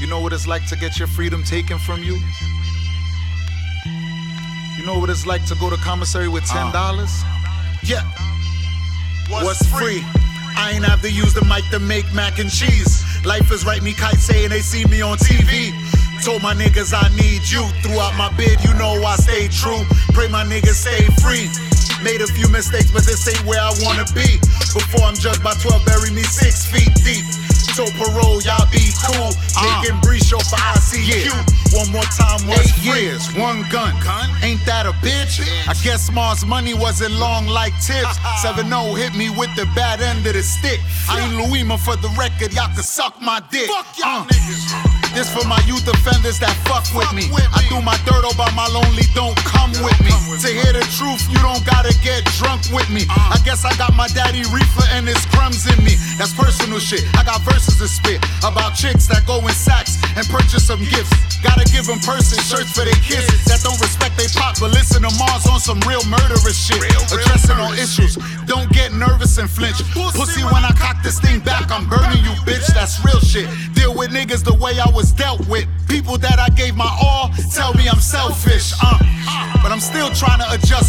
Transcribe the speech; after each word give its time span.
You 0.00 0.06
know 0.06 0.20
what 0.20 0.32
it's 0.32 0.46
like 0.46 0.64
to 0.68 0.76
get 0.76 0.98
your 0.98 1.08
freedom 1.08 1.42
taken 1.42 1.78
from 1.78 2.02
you? 2.04 2.18
You 4.76 4.86
know 4.86 4.98
what 4.98 5.10
it's 5.10 5.26
like 5.26 5.44
to 5.46 5.56
go 5.56 5.70
to 5.70 5.76
commissary 5.76 6.28
with 6.28 6.44
ten 6.46 6.68
uh. 6.68 6.72
dollars? 6.72 7.10
Yeah. 7.82 8.06
What's 9.28 9.66
free? 9.66 10.04
I 10.56 10.72
ain't 10.74 10.84
have 10.84 11.02
to 11.02 11.10
use 11.10 11.34
the 11.34 11.44
mic 11.44 11.64
to 11.70 11.78
make 11.78 12.06
mac 12.14 12.38
and 12.38 12.50
cheese. 12.50 13.02
Life 13.24 13.50
is 13.50 13.66
right, 13.66 13.82
me 13.82 13.92
kite 13.92 14.18
saying 14.18 14.50
they 14.50 14.60
see 14.60 14.84
me 14.86 15.02
on 15.02 15.18
TV. 15.18 15.74
Told 16.24 16.42
my 16.42 16.54
niggas 16.54 16.94
I 16.94 17.10
need 17.14 17.42
you. 17.50 17.66
Throughout 17.82 18.14
my 18.16 18.30
bid, 18.36 18.62
you 18.62 18.74
know 18.74 19.02
I 19.02 19.16
stay 19.16 19.48
true. 19.48 19.82
Pray 20.14 20.28
my 20.28 20.44
niggas 20.44 20.78
stay 20.78 21.06
free. 21.22 21.50
Made 22.02 22.22
a 22.22 22.26
few 22.26 22.48
mistakes, 22.48 22.90
but 22.90 23.02
this 23.02 23.26
ain't 23.26 23.44
where 23.46 23.60
I 23.60 23.74
wanna 23.82 24.06
be. 24.14 24.38
Before 24.74 25.02
I'm 25.02 25.14
judged 25.14 25.42
by 25.42 25.54
12, 25.54 25.84
bury 25.86 26.10
me 26.10 26.22
six 26.22 26.66
feet 26.66 26.94
deep. 27.02 27.26
So 27.78 27.86
parole, 27.94 28.42
y'all 28.42 28.66
be 28.72 28.90
cool. 29.06 29.30
Making 29.62 30.00
breeze 30.02 30.26
show 30.26 30.40
for 30.50 30.58
ICQ. 30.58 31.30
One 31.78 31.86
more 31.92 32.02
time, 32.18 32.42
what's 32.48 32.66
Eight 32.66 32.90
free? 32.90 33.02
years, 33.06 33.30
one 33.38 33.62
gun. 33.70 33.94
gun. 34.02 34.26
Ain't 34.42 34.64
that 34.66 34.82
a 34.84 34.90
bitch? 34.98 35.38
I 35.68 35.74
guess 35.84 36.10
Marz 36.10 36.44
Money 36.44 36.74
wasn't 36.74 37.14
long 37.14 37.46
like 37.46 37.72
tips. 37.78 38.18
7-0 38.42 38.98
hit 38.98 39.14
me 39.14 39.30
with 39.30 39.54
the 39.54 39.64
bad 39.76 40.00
end 40.02 40.26
of 40.26 40.32
the 40.34 40.42
stick. 40.42 40.80
I 41.08 41.20
ain't 41.22 41.34
Louima 41.38 41.78
for 41.78 41.94
the 41.94 42.08
record, 42.18 42.52
y'all 42.52 42.66
can 42.66 42.82
suck 42.82 43.14
my 43.22 43.38
dick. 43.52 43.68
Fuck 43.70 43.86
y'all 43.96 44.22
Uh. 44.22 44.26
niggas. 44.26 45.14
This 45.14 45.30
for 45.32 45.46
my 45.48 45.58
youth 45.66 45.86
offenders 45.88 46.38
that 46.40 46.52
fuck 46.68 46.84
with 46.94 47.10
me. 47.14 47.30
with 47.32 47.46
I 47.54 47.62
do 47.70 47.80
my 47.80 47.96
dirt 48.04 48.24
all 48.26 48.34
by 48.36 48.50
my 48.58 48.66
lonely, 48.68 49.06
don't 49.14 49.36
come 49.46 49.70
with 49.86 49.96
me. 50.02 50.10
come 50.10 50.30
with 50.30 50.42
To 50.42 50.48
me. 50.50 50.60
hear 50.60 50.67
truth, 50.96 51.20
you 51.28 51.38
don't 51.44 51.64
gotta 51.64 51.92
get 52.00 52.24
drunk 52.40 52.64
with 52.72 52.88
me. 52.88 53.04
Uh. 53.10 53.36
I 53.36 53.38
guess 53.44 53.64
I 53.64 53.74
got 53.76 53.94
my 53.94 54.08
daddy 54.08 54.42
reefer 54.48 54.86
and 54.96 55.06
his 55.06 55.20
crumbs 55.34 55.68
in 55.68 55.78
me. 55.84 55.96
That's 56.16 56.32
personal 56.32 56.78
shit. 56.78 57.04
I 57.14 57.24
got 57.24 57.40
verses 57.42 57.78
to 57.78 57.88
spit 57.88 58.22
about 58.40 58.74
chicks 58.74 59.06
that 59.08 59.26
go 59.26 59.40
in 59.44 59.54
sacks 59.54 60.00
and 60.16 60.26
purchase 60.28 60.66
some 60.66 60.80
gifts. 60.88 61.12
Gotta 61.42 61.64
give 61.70 61.86
them 61.86 62.00
person 62.00 62.40
shirts 62.42 62.72
for 62.74 62.84
their 62.84 62.98
kids 63.04 63.28
that 63.46 63.62
don't 63.62 63.78
respect 63.78 64.16
they 64.18 64.26
pop, 64.34 64.58
but 64.58 64.72
listen 64.74 65.02
to 65.02 65.12
Marz 65.20 65.46
on 65.46 65.60
some 65.60 65.78
real 65.86 66.02
murderous 66.10 66.58
shit. 66.58 66.80
Real, 66.82 66.90
real 67.12 67.20
Addressing 67.20 67.56
all 67.56 67.70
murderous 67.70 67.98
issues. 67.98 68.14
Don't 68.46 68.70
get 68.72 68.92
nervous 68.92 69.38
and 69.38 69.48
flinch. 69.48 69.78
Pussy, 69.94 70.42
when 70.42 70.64
I 70.64 70.72
cock 70.74 71.02
this 71.02 71.20
thing 71.20 71.40
back, 71.40 71.70
I'm 71.70 71.86
burning 71.86 72.24
you, 72.24 72.34
bitch. 72.42 72.66
That's 72.74 72.98
real 73.04 73.20
shit. 73.20 73.46
Deal 73.74 73.94
with 73.94 74.10
niggas 74.10 74.42
the 74.42 74.54
way 74.54 74.80
I 74.80 74.87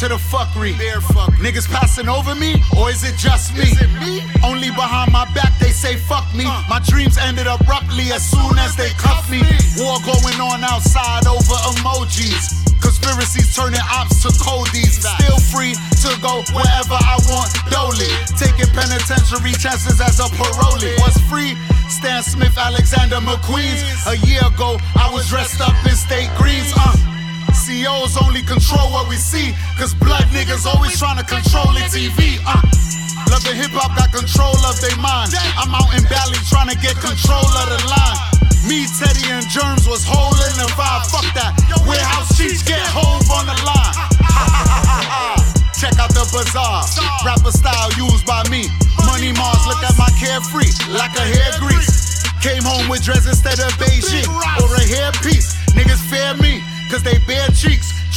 to 0.00 0.08
the 0.08 0.16
fuckery. 0.16 0.72
They're 0.78 1.04
fuck. 1.12 1.28
Niggas 1.44 1.68
passing 1.68 2.08
over 2.08 2.34
me, 2.34 2.56
or 2.72 2.88
is 2.88 3.04
it 3.04 3.20
just 3.20 3.52
me? 3.52 3.68
Is 3.68 3.76
it 3.84 3.92
me? 4.00 4.24
Only 4.40 4.72
behind 4.72 5.12
my 5.12 5.28
back 5.36 5.52
they 5.60 5.76
say 5.76 5.96
fuck 5.96 6.24
me. 6.32 6.44
My 6.72 6.80
dreams 6.88 7.18
ended 7.18 7.46
abruptly 7.46 8.08
as 8.08 8.24
soon 8.24 8.56
as 8.56 8.72
they 8.80 8.88
cuffed 8.96 9.28
me. 9.28 9.44
War 9.76 10.00
going 10.08 10.40
on 10.40 10.64
outside 10.64 11.28
over 11.28 11.52
emojis. 11.76 12.64
Conspiracies 12.80 13.52
turning 13.52 13.84
ops 13.92 14.24
to 14.24 14.32
codies. 14.40 15.04
Still 15.04 15.40
free 15.52 15.76
to 15.76 16.10
go 16.24 16.48
wherever 16.56 16.96
I 16.96 17.20
want. 17.28 17.52
Dolly. 17.68 18.08
Taking 18.40 18.72
penitentiary 18.72 19.52
chances 19.60 20.00
as 20.00 20.16
a 20.16 20.32
parolee. 20.32 20.96
What's 21.04 21.20
free? 21.28 21.60
Stan 21.92 22.22
Smith, 22.22 22.56
Alexander 22.56 23.20
McQueen's. 23.20 23.84
A 24.08 24.16
year 24.24 24.40
ago, 24.48 24.80
I 24.96 25.12
was 25.12 25.28
dressed 25.28 25.60
up 25.60 25.76
in 25.84 25.92
state 25.92 26.32
greens. 26.40 26.72
Uh. 26.74 27.09
CEOs 27.70 28.18
only 28.26 28.42
control 28.42 28.90
what 28.90 29.06
we 29.06 29.14
see. 29.14 29.54
Cause 29.78 29.94
blood 29.94 30.26
niggas 30.34 30.66
always 30.66 30.98
trying 30.98 31.22
to 31.22 31.26
control 31.26 31.70
the 31.70 31.86
TV. 31.86 32.42
Uh. 32.42 32.58
Love 33.30 33.46
the 33.46 33.54
hip 33.54 33.70
hop 33.70 33.94
got 33.94 34.10
control 34.10 34.58
of 34.66 34.74
their 34.82 34.98
mind. 34.98 35.30
I'm 35.54 35.70
out 35.70 35.86
in 35.94 36.02
Bali 36.10 36.34
trying 36.50 36.66
to 36.66 36.78
get 36.82 36.98
control 36.98 37.46
of 37.46 37.66
the 37.70 37.78
line. 37.86 38.18
Me, 38.66 38.90
Teddy, 38.90 39.22
and 39.30 39.46
Germs 39.46 39.86
was 39.86 40.02
holding 40.02 40.50
the 40.58 40.66
vibe. 40.74 41.06
Fuck 41.14 41.30
that. 41.38 41.54
Warehouse 41.86 42.34
cheats 42.34 42.66
get 42.66 42.82
hove 42.90 43.22
on 43.30 43.46
the 43.46 43.54
line. 43.62 43.94
Check 45.78 45.94
out 46.02 46.10
the 46.10 46.26
bazaar. 46.26 46.82
Rapper 47.22 47.54
style 47.54 47.94
used 47.94 48.26
by 48.26 48.42
me. 48.50 48.66
Money 49.06 49.30
Marz, 49.38 49.62
look 49.70 49.78
at 49.86 49.94
my 49.94 50.10
carefree. 50.18 50.74
Like 50.90 51.14
a 51.14 51.22
hair 51.22 51.54
grease. 51.62 52.26
Came 52.42 52.66
home 52.66 52.90
with 52.90 53.06
dress 53.06 53.30
instead 53.30 53.62
of 53.62 53.70
Beijing 53.78 54.26
or 54.58 54.74
a 54.74 54.82
hairpiece. 54.90 55.54
Niggas 55.78 56.02
fear 56.10 56.34
me, 56.42 56.58
cause 56.90 57.06
they 57.06 57.18
cheeks. 57.30 57.39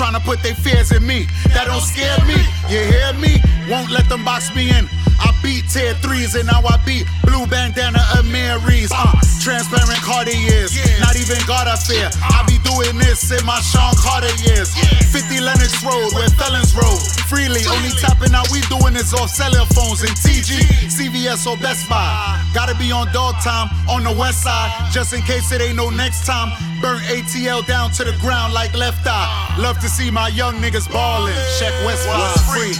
Trying 0.00 0.16
to 0.16 0.24
put 0.24 0.40
their 0.40 0.56
fears 0.56 0.96
in 0.96 1.04
me. 1.04 1.28
That 1.52 1.68
don't 1.68 1.84
scare 1.84 2.16
me. 2.24 2.40
You 2.72 2.80
hear 2.88 3.12
me? 3.20 3.36
Won't 3.68 3.92
let 3.92 4.08
them 4.08 4.24
box 4.24 4.48
me 4.56 4.72
in. 4.72 4.88
I 5.20 5.28
beat 5.44 5.68
tier 5.68 5.92
threes 6.00 6.32
and 6.40 6.48
now 6.48 6.64
I 6.64 6.80
beat 6.88 7.04
blue 7.20 7.44
bandana 7.44 8.00
Amiris. 8.16 8.88
Uh, 8.96 9.12
transparent 9.44 10.00
Cartiers. 10.00 10.72
Not 11.04 11.20
even 11.20 11.36
God 11.44 11.68
I 11.68 11.76
fear. 11.76 12.08
I 12.16 12.40
be 12.48 12.56
doing 12.64 12.96
this 12.96 13.28
in 13.28 13.44
my 13.44 13.60
Sean 13.60 13.92
Carter 14.00 14.32
years. 14.40 14.72
50 15.12 15.36
Lennox 15.44 15.84
Road 15.84 16.16
where 16.16 16.32
felons 16.32 16.72
roll 16.72 16.96
freely. 17.28 17.60
Only 17.68 17.92
tapping 18.00 18.32
out 18.32 18.48
we 18.48 18.64
doing 18.72 18.96
is 18.96 19.12
off 19.12 19.28
cellular 19.28 19.68
phones 19.76 20.00
and 20.00 20.16
TG, 20.16 20.64
CVS 20.88 21.44
or 21.44 21.60
Best 21.60 21.92
Buy. 21.92 22.39
Gotta 22.52 22.74
be 22.74 22.90
on 22.90 23.06
dog 23.12 23.36
time 23.42 23.70
on 23.88 24.02
the 24.02 24.10
west 24.10 24.42
side 24.42 24.70
just 24.90 25.12
in 25.14 25.22
case 25.22 25.52
it 25.52 25.62
ain't 25.62 25.76
no 25.76 25.88
next 25.88 26.26
time. 26.26 26.50
Burn 26.82 26.98
ATL 27.06 27.64
down 27.66 27.92
to 27.92 28.02
the 28.02 28.16
ground 28.18 28.52
like 28.52 28.74
left 28.74 29.06
eye. 29.06 29.54
Love 29.58 29.78
to 29.78 29.88
see 29.88 30.10
my 30.10 30.28
young 30.28 30.56
niggas 30.56 30.90
ballin'. 30.90 31.34
Check 31.60 31.72
West 31.86 32.08
What's 32.08 32.42
free. 32.50 32.74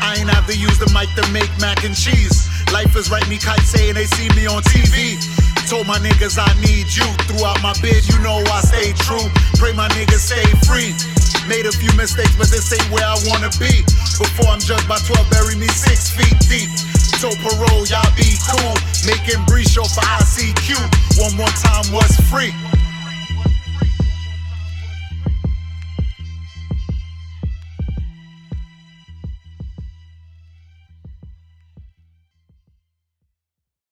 I 0.00 0.16
ain't 0.16 0.30
have 0.30 0.46
to 0.46 0.56
use 0.56 0.78
the 0.78 0.88
mic 0.96 1.12
to 1.20 1.24
make 1.32 1.52
mac 1.60 1.84
and 1.84 1.94
cheese. 1.94 2.48
Life 2.72 2.96
is 2.96 3.10
right, 3.10 3.26
me 3.28 3.36
kite 3.36 3.60
saying 3.60 3.94
they 3.94 4.06
see 4.06 4.28
me 4.32 4.46
on 4.48 4.62
TV. 4.72 5.20
Told 5.68 5.86
my 5.86 5.98
niggas 5.98 6.40
I 6.40 6.48
need 6.64 6.88
you. 6.88 7.04
Throughout 7.28 7.60
my 7.60 7.76
bid, 7.84 8.08
you 8.08 8.18
know 8.24 8.40
I 8.48 8.64
stay 8.64 8.96
true. 9.04 9.28
Pray 9.60 9.76
my 9.76 9.88
niggas 9.92 10.32
stay 10.32 10.48
free. 10.64 10.96
Made 11.44 11.66
a 11.66 11.72
few 11.72 11.92
mistakes, 11.92 12.32
but 12.40 12.48
this 12.48 12.72
ain't 12.72 12.88
where 12.88 13.04
I 13.04 13.20
wanna 13.28 13.52
be. 13.60 13.84
Before 14.16 14.48
I'm 14.48 14.60
judged 14.60 14.88
by 14.88 14.96
12, 15.04 15.28
bury 15.28 15.56
me 15.60 15.68
six 15.68 16.08
feet 16.08 16.32
deep. 16.48 16.72
So 17.20 17.28
parole, 17.44 17.84
y'all 17.84 18.16
be 18.16 18.32
cool. 18.48 18.72
Making 19.04 19.44
breach 19.44 19.76
off 19.76 19.92
for 19.92 20.00
ICQ. 20.00 21.20
One 21.20 21.36
more 21.36 21.52
time 21.60 21.92
was 21.92 22.16
free. 22.32 22.48